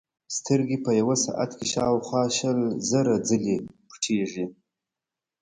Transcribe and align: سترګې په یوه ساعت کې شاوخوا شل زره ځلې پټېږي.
سترګې 0.37 0.77
په 0.85 0.91
یوه 0.99 1.15
ساعت 1.25 1.51
کې 1.57 1.65
شاوخوا 1.73 2.23
شل 2.37 2.59
زره 2.89 3.13
ځلې 3.27 3.55
پټېږي. 3.89 4.45